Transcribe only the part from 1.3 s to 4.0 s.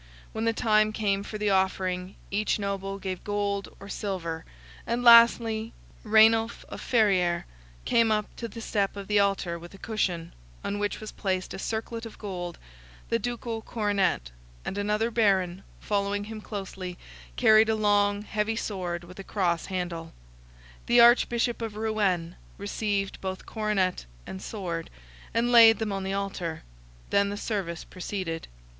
the offering, each noble gave gold or